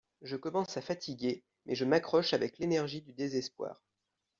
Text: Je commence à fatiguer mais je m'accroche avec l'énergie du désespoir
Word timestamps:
Je 0.23 0.35
commence 0.35 0.77
à 0.77 0.81
fatiguer 0.81 1.43
mais 1.67 1.75
je 1.75 1.85
m'accroche 1.85 2.33
avec 2.33 2.57
l'énergie 2.57 3.03
du 3.03 3.13
désespoir 3.13 3.83